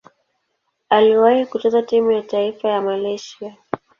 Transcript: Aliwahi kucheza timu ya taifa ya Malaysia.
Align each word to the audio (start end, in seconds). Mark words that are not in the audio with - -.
Aliwahi 0.89 1.45
kucheza 1.45 1.81
timu 1.81 2.11
ya 2.11 2.21
taifa 2.21 2.67
ya 2.69 2.81
Malaysia. 2.81 3.55